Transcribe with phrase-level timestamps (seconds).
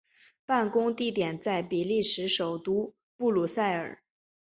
[0.47, 4.01] 办公地点在比利时首都布鲁塞尔。